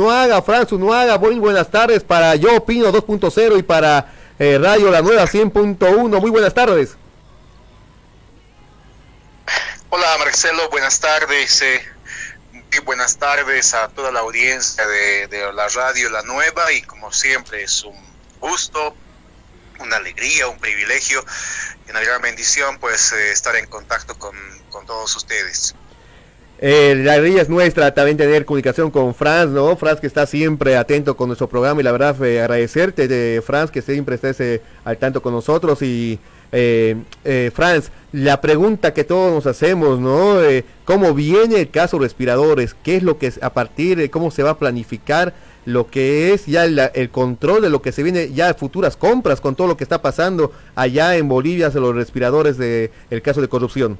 [0.00, 5.02] Unuaga, Franz Unuaga, muy buenas tardes para Yo Opino 2.0 y para eh, Radio La
[5.02, 6.20] Nueva 100.1.
[6.22, 6.96] Muy buenas tardes.
[9.90, 11.60] Hola Marcelo, buenas tardes.
[11.60, 11.86] Eh,
[12.52, 17.62] muy buenas tardes a toda la audiencia de, la Radio La Nueva y como siempre
[17.64, 18.02] es un
[18.40, 18.96] gusto,
[19.80, 21.22] una alegría, un privilegio
[21.86, 24.34] y una gran bendición pues eh, estar en contacto con,
[24.70, 25.74] con todos ustedes.
[26.62, 29.76] Eh, la alegría es nuestra también tener comunicación con Franz, ¿no?
[29.76, 33.70] Franz que está siempre atento con nuestro programa y la verdad eh, agradecerte de Franz
[33.70, 36.18] que siempre estés eh, al tanto con nosotros y
[36.52, 40.42] eh, eh, Franz, la pregunta que todos nos hacemos, ¿no?
[40.42, 42.74] Eh, ¿Cómo viene el caso respiradores?
[42.74, 45.32] ¿Qué es lo que es a partir de cómo se va a planificar
[45.66, 49.40] lo que es ya el, control de lo que se viene ya de futuras compras
[49.40, 53.40] con todo lo que está pasando allá en Bolivia de los respiradores de el caso
[53.40, 53.98] de corrupción?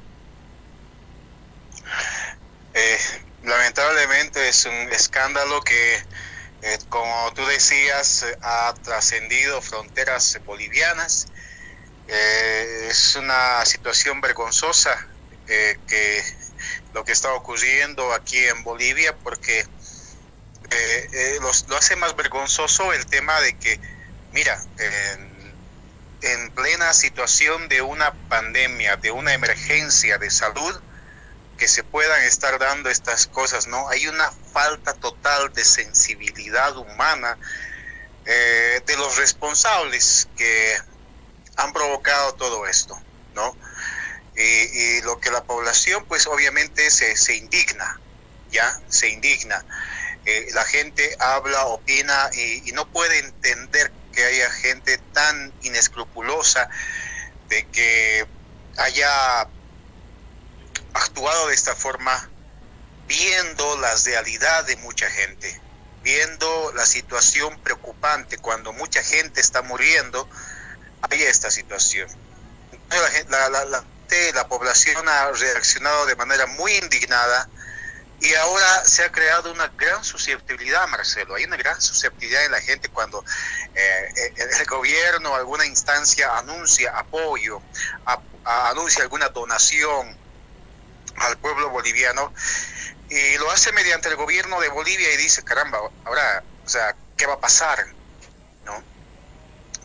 [2.81, 2.97] Eh,
[3.43, 5.95] lamentablemente es un escándalo que,
[6.63, 11.27] eh, como tú decías, ha trascendido fronteras bolivianas.
[12.07, 15.07] Eh, es una situación vergonzosa
[15.45, 16.23] que
[16.93, 19.67] lo que está ocurriendo aquí en Bolivia porque
[21.41, 23.79] los- lo hace más vergonzoso el tema de que,
[24.31, 24.63] mira,
[26.21, 30.81] en plena situación de una pandemia, de una emergencia de salud,
[31.61, 33.87] que se puedan estar dando estas cosas, ¿no?
[33.89, 37.37] Hay una falta total de sensibilidad humana
[38.25, 40.75] eh, de los responsables que
[41.57, 42.99] han provocado todo esto,
[43.35, 43.55] ¿no?
[44.35, 47.99] Y, lo que la población, pues obviamente se, se indigna,
[48.49, 48.81] ¿ya?
[48.87, 49.63] Se indigna.
[50.25, 56.69] Eh, la gente habla, opina y no puede entender que haya gente tan inescrupulosa
[57.49, 58.25] de que
[58.77, 59.47] haya
[61.01, 62.29] actuado de esta forma
[63.07, 65.59] viendo la realidad de mucha gente,
[66.03, 70.29] viendo la situación preocupante cuando mucha gente está muriendo,
[71.09, 72.09] hay esta situación.
[74.33, 77.49] La, población ha reaccionado de manera muy indignada
[78.19, 81.35] y ahora se ha creado una gran susceptibilidad, Marcelo.
[81.35, 83.23] Hay una gran susceptibilidad en la gente cuando
[83.73, 87.61] eh, el, el gobierno, alguna instancia anuncia apoyo,
[88.43, 90.20] anuncia alguna donación
[91.21, 92.33] al pueblo boliviano
[93.09, 97.25] y lo hace mediante el gobierno de Bolivia y dice, caramba, ahora, o sea, ¿qué
[97.25, 97.85] va a pasar?
[98.65, 98.81] ¿No?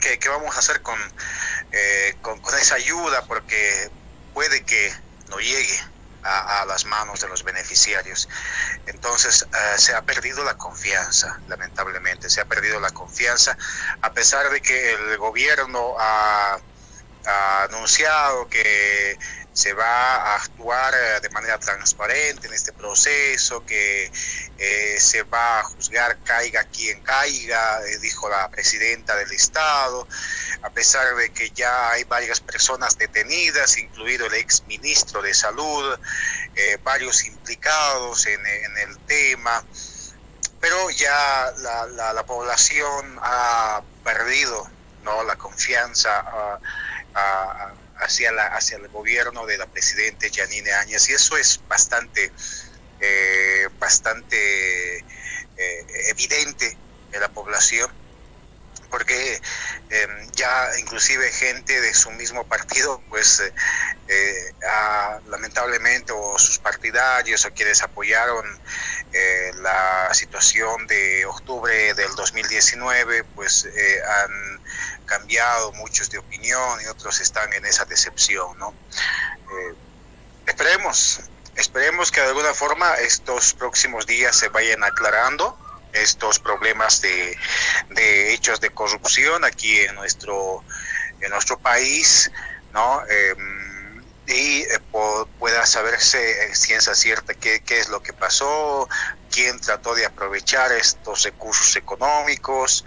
[0.01, 0.99] ¿Qué, qué vamos a hacer con,
[1.73, 3.25] eh, con, esa ayuda?
[3.27, 3.91] Porque
[4.33, 4.95] puede que
[5.29, 5.81] no llegue
[6.23, 8.29] a, las manos de los beneficiarios.
[8.87, 13.59] Entonces eh, se ha perdido la confianza, lamentablemente, se ha perdido la confianza,
[14.03, 16.61] a pesar de que el gobierno ha
[17.65, 19.19] anunciado que
[19.57, 24.13] se va a actuar eh, de manera transparente en este proceso, que
[24.59, 30.07] eh, se va a juzgar caiga quien caiga, eh, dijo la presidenta del Estado,
[30.61, 35.99] a pesar de que ya hay varias personas detenidas, incluido el ex ministro de Salud,
[36.55, 39.65] eh, varios implicados en, el tema,
[40.61, 44.69] pero ya la, la, la población ha perdido
[45.03, 45.25] ¿no?
[45.25, 46.61] la confianza.
[47.15, 51.61] Uh, uh, hacia, la, hacia el gobierno de la presidenta Janine Áñez y eso es
[51.69, 52.31] bastante,
[53.01, 55.05] eh, bastante
[55.59, 56.77] eh, evidente
[57.13, 57.91] en la población
[58.91, 59.41] porque
[59.89, 63.43] eh, ya inclusive gente de su mismo partido pues
[64.09, 64.55] eh,
[65.29, 68.45] lamentablemente o sus partidarios o quienes apoyaron
[69.63, 74.61] la situación de octubre del 2019 pues han
[75.05, 78.75] cambiado muchos de opinión y otros están en esa decepción, ¿no?
[79.51, 79.75] Eh,
[80.47, 81.21] esperemos,
[81.55, 85.59] esperemos que de alguna forma estos próximos días se vayan aclarando
[85.93, 87.37] estos problemas de,
[87.91, 90.65] de hechos de corrupción aquí en nuestro,
[91.21, 92.31] en nuestro país,
[92.73, 93.03] ¿no?
[93.09, 93.35] Eh,
[94.27, 94.81] y eh,
[95.39, 98.89] pueda saberse en ciencia cierta qué, qué es lo que pasó,
[99.31, 102.85] quién trató de aprovechar estos recursos económicos,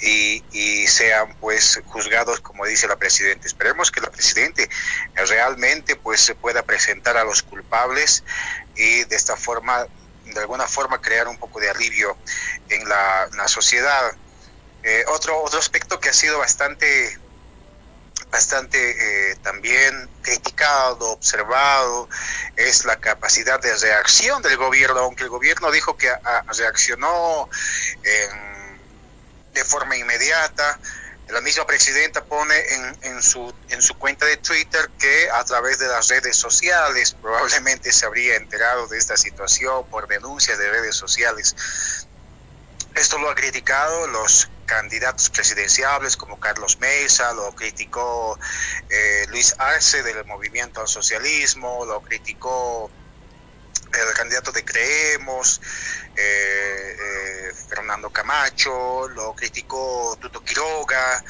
[0.00, 3.46] y, y, sean pues juzgados como dice la presidenta.
[3.46, 4.62] Esperemos que la presidenta
[5.14, 8.24] realmente pues se pueda presentar a los culpables
[8.74, 9.86] y de esta forma,
[10.24, 12.16] de alguna forma crear un poco de alivio
[12.68, 14.12] en la, sociedad.
[14.82, 17.18] Eh, otro, otro aspecto que ha sido bastante
[18.30, 22.08] bastante eh, también criticado, observado,
[22.54, 27.48] es la capacidad de reacción del gobierno, aunque el gobierno dijo que a, a reaccionó
[28.04, 28.49] en
[29.52, 30.78] de forma inmediata.
[31.28, 35.78] La misma presidenta pone en, en, su, en su cuenta de Twitter que a través
[35.78, 40.96] de las redes sociales probablemente se habría enterado de esta situación por denuncias de redes
[40.96, 41.54] sociales.
[42.96, 48.38] Esto lo ha criticado los candidatos presidenciables como Carlos Mesa, lo criticó
[48.88, 52.90] eh, Luis Arce del movimiento al socialismo, lo criticó
[53.92, 55.60] el candidato de Creemos,
[56.16, 61.24] eh, eh, Fernando Camacho, lo criticó Tuto Quiroga,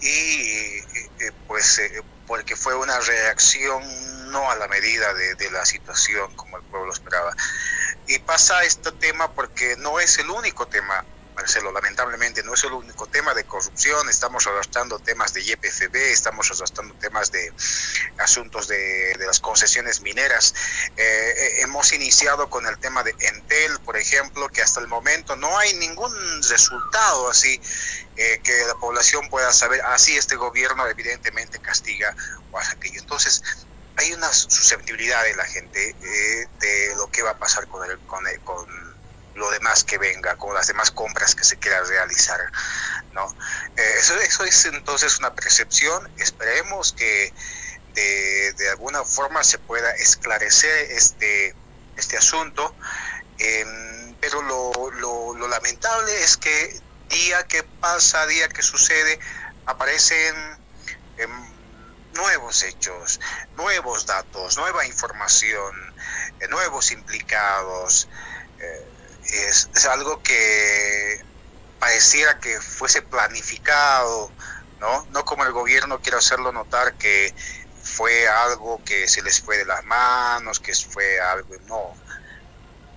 [0.00, 0.82] y
[1.46, 1.80] pues
[2.26, 3.82] porque fue una reacción
[4.32, 7.32] no a la medida de la situación como el pueblo esperaba.
[8.08, 11.04] Y pasa este tema porque no es el único tema,
[11.40, 16.50] Marcelo, lamentablemente no es el único tema de corrupción, estamos arrastrando temas de YPFB, estamos
[16.50, 17.50] arrastrando temas de
[18.18, 20.54] asuntos de, las concesiones mineras.
[20.98, 25.34] Eh, eh, hemos iniciado con el tema de Entel, por ejemplo, que hasta el momento
[25.34, 27.58] no hay ningún resultado así
[28.16, 32.14] eh, que la población pueda saber, así este gobierno evidentemente castiga
[32.52, 33.00] o aquello.
[33.00, 33.42] Entonces,
[33.96, 35.96] hay una susceptibilidad de la gente
[36.60, 37.98] de lo que va a pasar con, el,
[39.40, 42.40] lo demás que venga, con las demás compras que se quieran realizar.
[43.12, 43.26] ¿no?
[43.76, 46.08] Eh, eso, eso es entonces una percepción.
[46.18, 47.32] Esperemos que
[47.94, 51.54] de, alguna forma se pueda esclarecer este,
[51.96, 52.74] este asunto.
[53.38, 56.78] Em, pero lo, lo, lamentable es que
[57.08, 59.18] día que pasa, día que sucede,
[59.66, 60.60] aparecen
[62.14, 63.20] nuevos hechos,
[63.56, 65.74] nuevos datos, nueva información,
[66.40, 68.08] eh, nuevos implicados.
[68.58, 68.89] Eh,
[69.32, 71.20] es, algo que
[71.78, 74.30] pareciera que fuese planificado,
[74.80, 75.06] ¿no?
[75.10, 77.34] No como el gobierno quiere hacerlo notar que
[77.82, 81.94] fue algo que se les fue de las manos, que fue algo, no,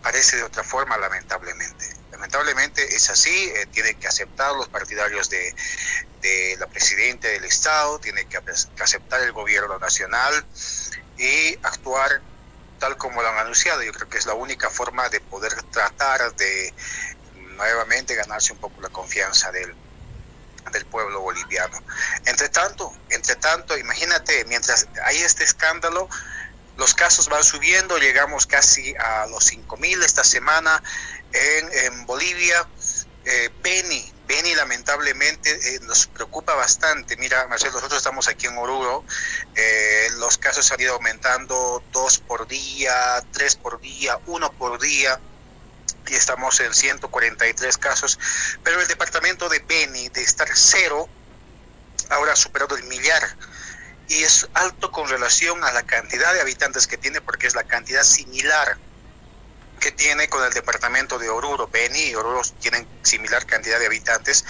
[0.01, 1.89] parece de otra forma lamentablemente.
[2.11, 5.55] Lamentablemente es así, eh, tienen que aceptar los partidarios de,
[6.23, 8.37] de la presidenta del Estado, tiene que,
[8.81, 10.45] aceptar el gobierno nacional
[11.17, 12.21] y actuar
[12.83, 13.81] tal como lo han anunciado.
[13.81, 16.73] Yo creo que es la única forma de poder tratar de
[17.55, 19.73] nuevamente ganarse un poco la confianza del,
[20.69, 21.81] del pueblo boliviano.
[22.25, 26.09] Entre tanto, entre tanto, imagínate, mientras hay este escándalo,
[26.75, 30.83] los casos van subiendo, llegamos casi a los 5.000 esta semana
[31.31, 32.67] en, en Bolivia.
[33.23, 33.49] Eh,
[34.27, 37.17] Beni lamentablemente eh, nos preocupa bastante.
[37.17, 39.03] Mira, Marcelo, nosotros estamos aquí en Oruro,
[39.55, 45.19] eh, los casos han ido aumentando dos por día, tres por día, uno por día
[46.07, 48.19] y estamos en 143 casos,
[48.63, 51.07] pero el departamento de Beni, de estar cero,
[52.09, 53.23] ahora ha superado el millar
[54.07, 57.63] y es alto con relación a la cantidad de habitantes que tiene porque es la
[57.63, 58.77] cantidad similar
[59.83, 61.67] que tiene con el departamento de Oruro.
[61.67, 64.45] Beni y Oruro tienen similar cantidad de habitantes,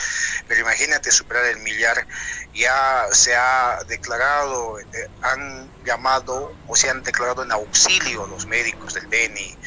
[0.48, 2.06] pero imagínate superar el millar.
[2.54, 4.86] Ya se ha declarado, eh,
[5.24, 9.58] han llamado o se han declarado en auxilio los médicos del Beni.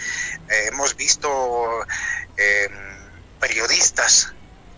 [0.49, 1.85] Eh, hemos visto
[2.37, 2.73] em,
[3.41, 4.33] periodistas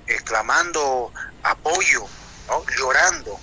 [0.07, 1.13] eh, clamando
[1.43, 2.07] apoyo,
[2.79, 3.39] llorando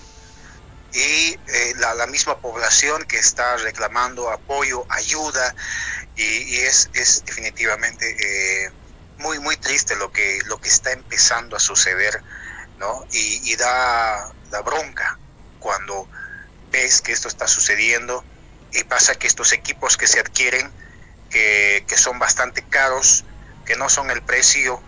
[0.93, 1.37] y
[1.75, 5.53] la, la, misma población que está reclamando apoyo, ayuda,
[6.15, 8.71] y, es, es, definitivamente eh,
[9.17, 12.21] muy, muy triste lo que, lo que está empezando a suceder,
[12.77, 13.05] ¿no?
[13.11, 15.17] Y, da, da bronca
[15.59, 16.07] cuando
[16.71, 18.23] ves que esto está sucediendo
[18.71, 20.71] y pasa que estos equipos que se adquieren,
[21.29, 23.23] que, que son bastante caros,
[23.65, 24.81] que no son el precio,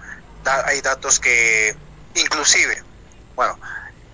[0.65, 1.75] hay datos que
[2.15, 2.83] inclusive,
[3.35, 3.59] bueno,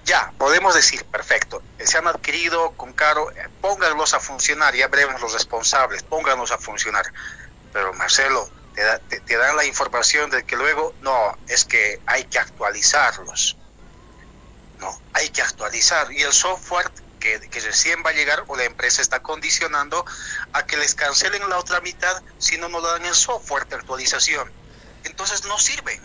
[0.05, 3.31] ya, podemos decir, perfecto, se han adquirido con caro,
[3.61, 7.05] pónganlos a funcionar, ya veremos los responsables, pónganlos a funcionar.
[7.71, 12.39] Pero Marcelo, te, te, dan la información de que luego, no, es que hay que
[12.39, 13.57] actualizarlos.
[14.79, 16.11] No, hay que actualizar.
[16.11, 20.05] Y el software que recién va a llegar o la empresa está condicionando
[20.51, 24.51] a que les cancelen la otra mitad si no nos dan el software de actualización.
[25.05, 26.01] Entonces no sirven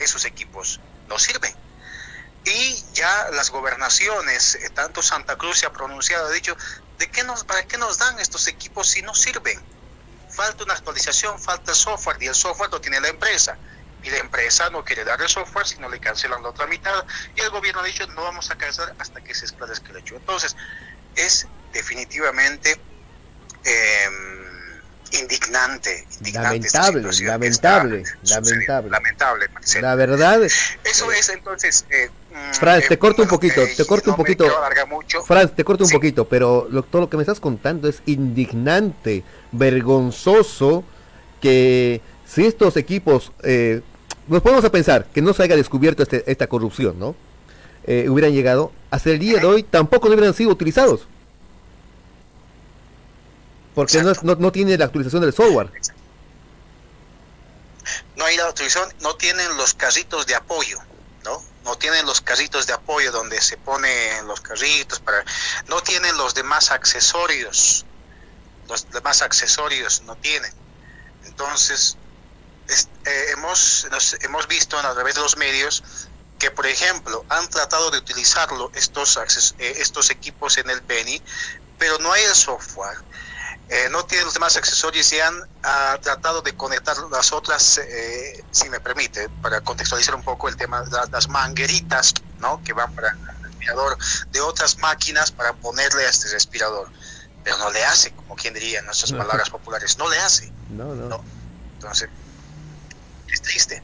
[0.00, 1.54] esos equipos, no sirven
[2.44, 6.56] y ya las gobernaciones, eh, tanto Santa Cruz se ha pronunciado, ha dicho,
[6.98, 9.60] ¿de qué nos, ¿para qué nos dan estos equipos si no sirven?
[10.30, 13.56] Falta una actualización, falta software y el software lo tiene la empresa.
[14.02, 17.04] Y la empresa no quiere dar el software, sino le cancelan la otra mitad.
[17.36, 20.16] Y el gobierno ha dicho, no vamos a cancelar hasta que se esclarezca el hecho.
[20.16, 20.56] Entonces,
[21.14, 22.80] es definitivamente...
[23.64, 24.08] Eh,
[25.12, 29.48] indignante, lamentable, lamentable, lamentable, lamentable,
[29.82, 30.42] La verdad.
[30.42, 31.84] Eso es entonces.
[31.90, 32.10] Eh,
[32.52, 34.46] Franz, te eh, corto un poquito, te corto un poquito.
[35.26, 40.84] Franz, te corto un poquito, pero todo lo que me estás contando es indignante, vergonzoso
[41.40, 43.82] que si estos equipos eh,
[44.28, 47.14] nos ponemos a pensar que no se haya descubierto este, esta corrupción, ¿no?
[47.84, 51.06] Eh, hubieran llegado, hasta el día de hoy tampoco no hubieran sido utilizados.
[53.74, 55.70] Porque no, no, tiene la actualización del software.
[58.16, 60.78] no hay la autorización, no tienen los carritos de apoyo,
[61.24, 61.42] ¿no?
[61.64, 65.24] No tienen los carritos de apoyo donde se ponen los carritos para,
[65.68, 67.84] no tienen los demás accesorios,
[68.68, 70.52] los demás accesorios no tienen.
[71.24, 71.96] Entonces,
[73.04, 73.86] eh, hemos,
[74.20, 75.82] hemos visto a través de los medios
[76.38, 81.22] que, por ejemplo, han tratado de utilizarlo estos, eh, estos equipos en el Beni,
[81.78, 82.98] pero no hay el software
[83.72, 88.44] eh, no tiene los demás accesorios y han ah, tratado de conectar las otras, eh,
[88.50, 92.62] si me permite, para contextualizar un poco el tema, de las mangueritas ¿no?
[92.62, 93.96] que van para el respirador
[94.30, 96.90] de otras máquinas para ponerle a este respirador.
[97.44, 100.52] Pero no le hace, como quien diría en nuestras palabras populares, no le hace.
[100.68, 101.24] No, no.
[101.76, 102.10] Entonces,
[103.32, 103.82] es triste.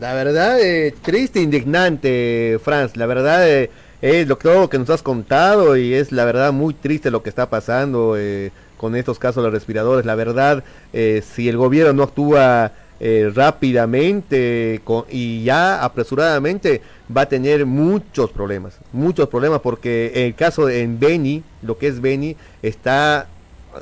[0.00, 2.96] La verdad, eh, triste, indignante, Franz.
[2.96, 3.68] La verdad,
[4.02, 7.22] es lo, todo lo que nos has contado y es la verdad muy triste lo
[7.22, 10.04] que está pasando eh, con estos casos de los respiradores.
[10.04, 16.82] La verdad, eh, si el gobierno no actúa eh, rápidamente y ya apresuradamente,
[17.16, 22.00] va a tener muchos problemas, muchos problemas, porque el caso en Beni, lo que es
[22.00, 23.28] Beni, está,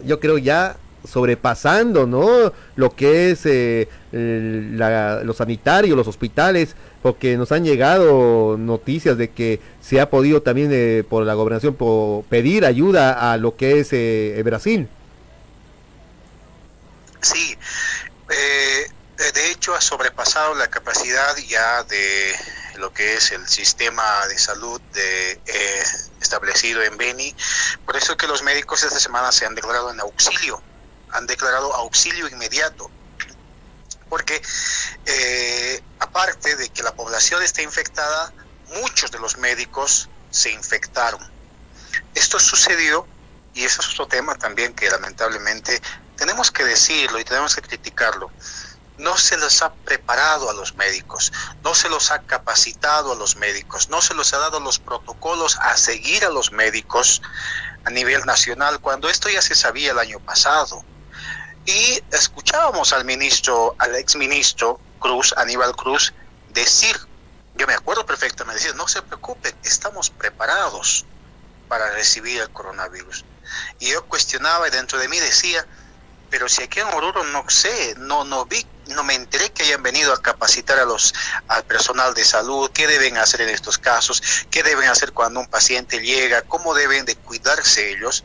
[0.04, 0.76] yo creo ya
[1.08, 2.52] sobrepasando, ¿no?
[2.76, 3.44] Lo que es
[4.12, 10.70] los sanitarios, los hospitales, porque nos han llegado noticias de que se ha podido también
[10.72, 11.76] eh, por la gobernación
[12.28, 14.88] pedir ayuda a lo que es eh, Brasil.
[17.22, 17.56] Sí,
[18.30, 18.90] eh,
[19.32, 22.34] de hecho ha sobrepasado la capacidad ya de
[22.78, 25.40] lo que es el sistema de salud de,
[26.20, 27.34] establecido en Beni.
[27.84, 30.62] Por eso que los médicos esta semana se han declarado en auxilio,
[31.12, 32.90] han declarado auxilio inmediato
[34.10, 34.42] porque
[35.06, 38.32] eh, aparte de que la población está infectada,
[38.82, 41.20] muchos de los médicos se infectaron.
[42.14, 43.06] Esto sucedió,
[43.54, 45.80] y eso es otro tema también que lamentablemente
[46.16, 48.30] tenemos que decirlo y tenemos que criticarlo.
[48.98, 53.36] No se les ha preparado a los médicos, no se los ha capacitado a los
[53.36, 57.22] médicos, no se les ha dado los protocolos a seguir a los médicos
[57.84, 60.84] a nivel nacional, cuando esto ya se sabía el año pasado.
[61.66, 66.12] Y escuchábamos al ministro, al exministro Cruz, Aníbal Cruz,
[66.50, 66.96] decir,
[67.54, 71.04] yo me acuerdo perfectamente, decir, no se preocupen, estamos preparados
[71.68, 73.24] para recibir el coronavirus.
[73.78, 75.66] Y yo cuestionaba y dentro de mí decía,
[76.30, 79.82] pero si aquí en Oruro no sé, no, no vi, no me enteré que hayan
[79.82, 81.12] venido a capacitar a los,
[81.48, 85.48] al personal de salud, qué deben hacer en estos casos, qué deben hacer cuando un
[85.48, 88.24] paciente llega, cómo deben de cuidarse ellos.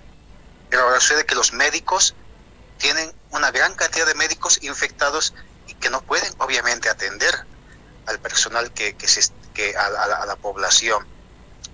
[0.70, 2.16] Pero ahora sucede que los médicos
[2.78, 5.34] tienen una gran cantidad de médicos infectados
[5.68, 7.46] y que no pueden obviamente atender
[8.08, 9.90] al personal que, que, se, que a,
[10.26, 11.06] la, población.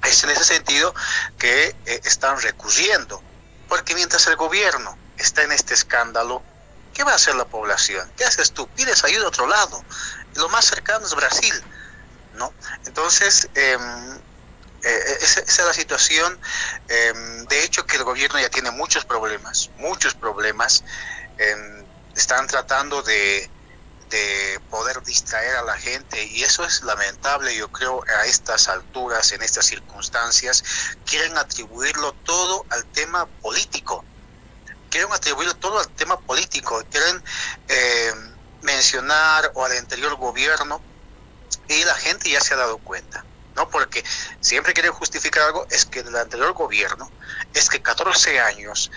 [0.04, 0.94] Es en ese sentido
[1.38, 3.22] que eh, están recurriendo,
[3.68, 6.42] porque mientras el gobierno está en este escándalo,
[6.94, 8.10] ¿qué va a hacer la población?
[8.18, 8.68] ¿Qué haces tú?
[8.70, 9.84] Pides ayuda a otro lado.
[10.36, 11.54] Lo más cercano es Brasil,
[12.36, 12.54] ¿no?
[12.86, 14.20] Entonces, em,
[14.84, 16.40] eh, esa, es la situación.
[16.88, 20.84] Em, de hecho, que el gobierno ya tiene muchos problemas, muchos problemas.
[21.38, 21.86] Em,
[22.16, 23.50] están tratando de,
[24.12, 29.32] de poder distraer a la gente y eso es lamentable, yo creo, a estas alturas,
[29.32, 30.64] en estas circunstancias,
[31.06, 34.04] quieren atribuirlo todo al tema político,
[34.90, 37.24] quieren atribuirlo todo al tema político, quieren
[37.70, 40.82] em, mencionar o al anterior gobierno
[41.70, 43.24] y la gente ya se ha dado cuenta.
[43.56, 43.70] ¿No?
[43.70, 44.04] Porque
[44.40, 47.12] siempre quieren justificar algo, es que el anterior gobierno,
[47.54, 48.92] es que 14 años,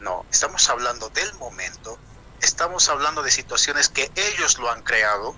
[0.00, 1.98] no, estamos hablando del momento,
[2.40, 5.34] estamos hablando de situaciones que ellos lo han creado,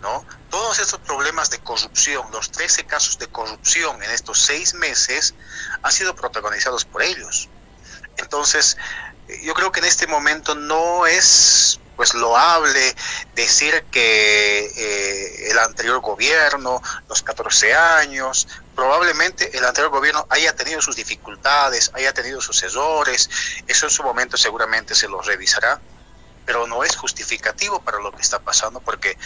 [0.00, 0.24] ¿no?
[0.50, 5.34] Todos estos problemas de corrupción, los 13 casos de corrupción en estos seis meses,
[5.82, 7.48] han sido protagonizados por ellos.
[8.18, 8.76] Entonces,
[9.42, 12.94] yo creo que en este momento no es pues loable
[13.34, 20.80] decir que eh, el anterior gobierno, los 14 años, probablemente el anterior gobierno haya tenido
[20.80, 23.28] sus dificultades, haya tenido sus errores,
[23.66, 25.80] eso en su momento seguramente se lo revisará,
[26.44, 29.16] pero no es justificativo para lo que está pasando porque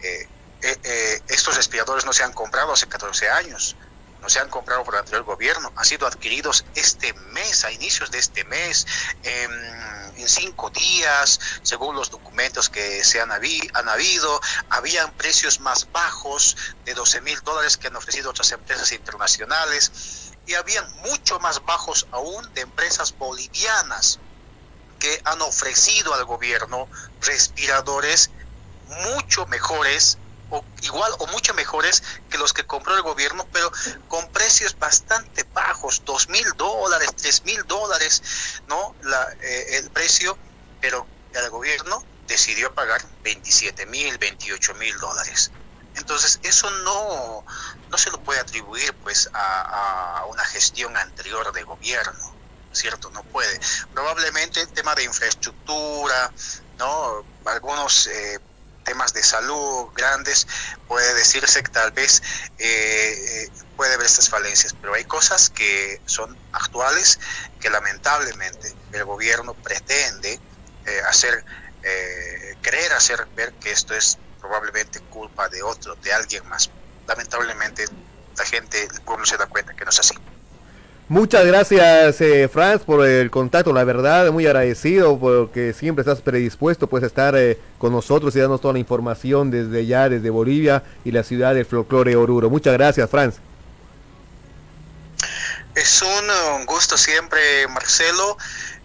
[0.00, 0.28] eh,
[0.62, 3.76] eh, estos respiradores no se han comprado hace 14 años,
[4.20, 8.10] no se han comprado por el anterior gobierno, han sido adquiridos este mes, a inicios
[8.10, 8.86] de este mes,
[9.22, 16.56] en cinco días, según los documentos que se han, han habido, habían precios más bajos
[16.84, 22.06] de 12 mil dólares que han ofrecido otras empresas internacionales y habían mucho más bajos
[22.12, 24.18] aún de empresas bolivianas
[24.98, 26.88] que han ofrecido al gobierno
[27.20, 28.30] respiradores
[28.88, 30.18] mucho mejores
[30.50, 33.70] o igual o mucho mejores que los que compró el gobierno, pero
[34.08, 38.22] con precios bastante bajos, dos mil dólares, tres mil dólares,
[38.68, 38.94] ¿no?
[39.02, 40.38] La, eh, el precio,
[40.80, 45.50] pero el gobierno decidió pagar 27 mil, 28 mil dólares.
[45.96, 47.44] Entonces, eso no,
[47.88, 52.34] no se lo puede atribuir pues a, una gestión anterior de gobierno,
[52.72, 53.10] ¿cierto?
[53.10, 53.58] No puede.
[53.94, 56.30] Probablemente el tema de infraestructura,
[56.78, 57.24] ¿no?
[57.46, 58.38] Algunos eh,
[58.86, 60.46] temas de salud grandes,
[60.88, 62.22] puede decirse que tal vez
[62.58, 67.18] eh, puede haber estas falencias, pero hay cosas que son actuales
[67.60, 70.40] que lamentablemente el gobierno pretende
[70.86, 71.44] eh, hacer,
[72.62, 76.70] querer hacer ver que esto es probablemente culpa de otro, de alguien más.
[77.06, 77.84] Lamentablemente
[78.36, 80.14] la gente, el pueblo se da cuenta que no es así.
[81.08, 83.72] Muchas gracias, eh, Franz, por el contacto.
[83.72, 88.40] La verdad, muy agradecido porque siempre estás predispuesto pues, a estar eh, con nosotros y
[88.40, 92.50] darnos toda la información desde ya, desde Bolivia y la ciudad del folclore Oruro.
[92.50, 93.36] Muchas gracias, Franz.
[95.76, 98.36] Es un gusto siempre, Marcelo.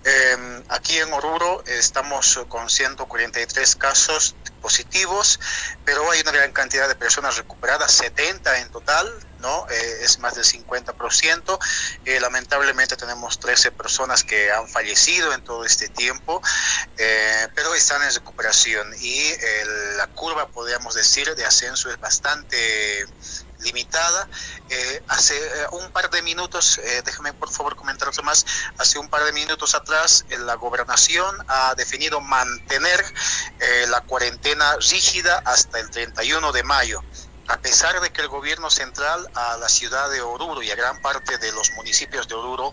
[0.04, 5.40] Eh, aquí en Oruro estamos con 143 casos positivos,
[5.86, 9.68] pero hay una gran cantidad de personas recuperadas, 70 en total, ¿no?
[9.70, 11.60] Eh, es más del 50%.
[12.06, 16.42] Eh, lamentablemente tenemos 13 personas que han fallecido en todo este tiempo,
[16.98, 19.32] eh, pero están en recuperación y
[19.98, 23.06] la curva, podríamos decir, de ascenso es bastante
[23.62, 24.28] limitada.
[24.70, 28.46] Eh, hace eh, un par de minutos, eh, déjame por favor comentar otro más,
[28.78, 33.04] hace un par de minutos atrás la gobernación ha definido mantener
[33.90, 37.04] la cuarentena rígida hasta el 31 de mayo
[37.52, 41.02] a pesar de que el gobierno central a la ciudad de Oruro y a gran
[41.02, 42.72] parte de los municipios de Oruro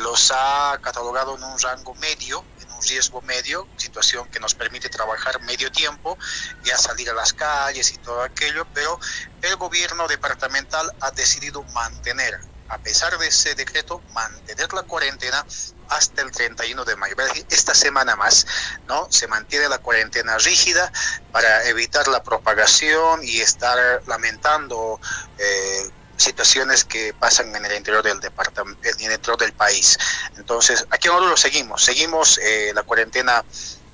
[0.00, 2.44] los ha catalogado en un rango medio,
[2.86, 6.18] riesgo medio, situación que nos permite trabajar medio tiempo,
[6.64, 9.00] ya salir a las calles y todo aquello, pero
[9.40, 15.46] el gobierno departamental ha decidido mantener, a pesar de ese decreto, mantener la cuarentena
[15.88, 17.14] hasta el 31 de mayo.
[17.50, 18.46] Esta semana más,
[18.86, 19.06] ¿no?
[19.10, 20.92] Se mantiene la cuarentena rígida
[21.32, 25.00] para evitar la propagación y estar lamentando
[25.38, 29.98] eh, situaciones que pasan en el interior del departamento, en el interior del país.
[30.36, 33.44] Entonces, aquí en Oruro seguimos, seguimos eh, la cuarentena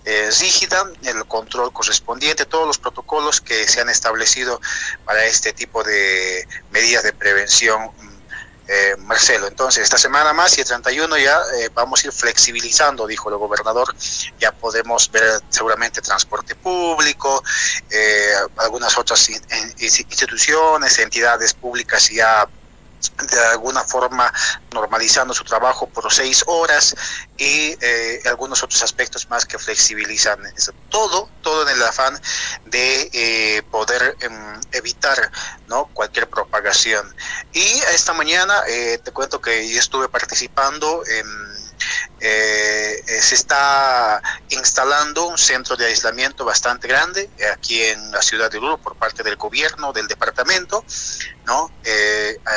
[0.06, 4.60] eh, rígida, el control correspondiente, todos los protocolos que se han establecido
[5.04, 7.90] para este tipo de medidas de prevención
[8.66, 9.46] eh, Marcelo.
[9.46, 13.36] Entonces, esta semana más y el 31 ya eh, vamos a ir flexibilizando, dijo el
[13.36, 13.94] gobernador,
[14.38, 17.42] ya podemos ver seguramente transporte público,
[17.90, 19.28] eh, algunas otras
[19.78, 22.48] instituciones, entidades públicas ya
[23.10, 24.32] de alguna forma
[24.72, 26.94] normalizando su trabajo por seis horas
[27.36, 30.38] y eh, algunos otros aspectos más que flexibilizan
[30.88, 32.20] todo, todo en el afán
[32.66, 35.30] de eh, poder em, evitar
[35.68, 35.86] ¿no?
[35.92, 37.14] cualquier propagación.
[37.52, 41.63] Y esta mañana eh, te cuento que yo estuve participando en
[42.26, 48.22] eh, eh, se está instalando un centro de aislamiento bastante grande eh, aquí en la
[48.22, 50.82] ciudad de Oruro por parte del gobierno, del departamento,
[51.44, 51.70] ¿no?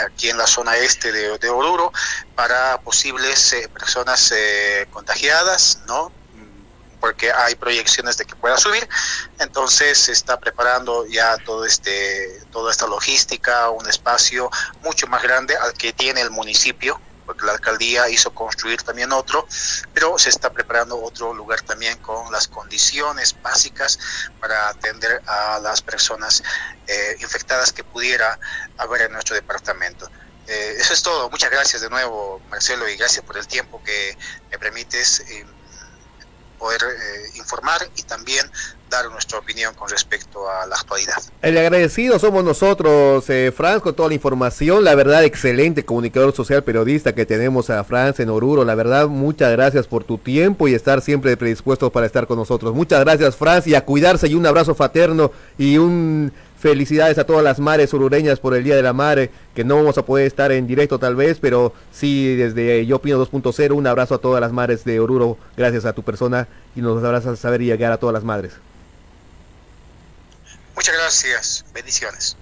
[0.05, 1.91] aquí en la zona este de, de Oruro
[2.33, 4.33] para posibles personas
[4.89, 6.13] contagiadas, ¿no?
[7.01, 8.87] porque hay proyecciones de que pueda subir,
[9.39, 14.49] entonces se está preparando ya todo este, toda esta logística, un espacio
[14.81, 19.47] mucho más grande al que tiene el municipio, porque la alcaldía hizo construir también otro,
[19.93, 23.99] pero se está preparando otro lugar también con las condiciones básicas
[24.39, 26.41] para atender a las personas
[26.87, 28.39] eh, infectadas que pudiera
[28.77, 30.09] haber en nuestro departamento.
[30.47, 31.29] Eh, eso es todo.
[31.29, 34.17] Muchas gracias de nuevo, Marcelo, y gracias por el tiempo que
[34.49, 35.19] me permites.
[35.29, 35.45] Eh,
[36.57, 38.45] poder eh, informar y también
[38.89, 41.15] dar nuestra opinión con respecto a la actualidad.
[41.41, 44.83] El agradecido somos nosotros, eh, Franz, con toda la información.
[44.83, 48.63] La verdad, excelente comunicador social periodista que tenemos a Franz en Oruro.
[48.63, 52.73] La verdad, muchas gracias por tu tiempo y estar siempre predispuesto para estar con nosotros.
[52.73, 57.43] Muchas gracias, Franz, y a cuidarse y un abrazo fraterno y un Felicidades a todas
[57.43, 60.51] las mares urureñas por el Día de la Madre, que no vamos a poder estar
[60.51, 64.51] en directo tal vez, pero sí desde Yo Opino 2.0, un abrazo a todas las
[64.51, 68.13] madres de Oruro, gracias a tu persona y nos abrazas a saber llegar a todas
[68.13, 68.53] las madres.
[70.75, 72.37] Muchas gracias, bendiciones.